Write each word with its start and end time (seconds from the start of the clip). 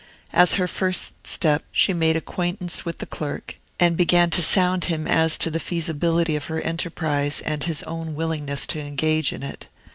As 0.33 0.55
her 0.55 0.67
first 0.67 1.13
step, 1.27 1.61
she 1.71 1.93
made 1.93 2.15
acquaintance 2.15 2.83
with 2.83 2.97
the 2.97 3.05
clerk, 3.05 3.57
and 3.79 3.95
began 3.95 4.31
to 4.31 4.41
sound 4.41 4.85
him 4.85 5.05
as 5.05 5.37
to 5.37 5.51
the 5.51 5.59
feasibility 5.59 6.35
of 6.35 6.45
her 6.45 6.59
enterprise 6.61 7.39
and 7.45 7.65
his 7.65 7.83
own 7.83 8.15
willingness 8.15 8.65
to 8.65 8.79
engage 8.79 9.31
in 9.31 9.43
it. 9.43 9.67